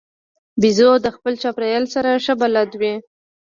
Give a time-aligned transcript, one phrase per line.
[0.61, 2.93] بیزو د خپل چاپېریال سره ښه بلد وي.